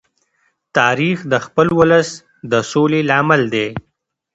تاریخ 0.77 1.17
د 1.31 1.33
خپل 1.45 1.67
ولس 1.79 2.09
د 2.51 2.53
سولې 2.71 3.01
لامل 3.09 3.41
دی. 3.53 3.67